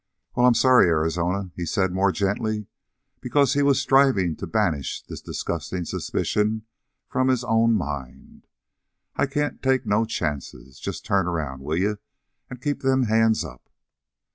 [0.35, 2.65] "Well, I'm sorry, Arizona," he said more gently,
[3.19, 6.63] because he was striving to banish this disgusting suspicion
[7.07, 8.47] from his own mind.
[9.15, 10.79] "I can't take no chances.
[10.79, 11.99] Just turn around, will you.
[12.49, 13.69] And keep them hands up!"